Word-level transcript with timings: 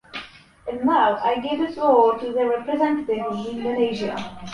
And 0.67 0.83
now 0.83 1.17
I 1.17 1.37
give 1.37 1.59
the 1.59 1.71
floor 1.71 2.17
to 2.17 2.33
the 2.33 2.43
representative 2.47 3.19
of 3.23 3.45
Indonesia. 3.47 4.47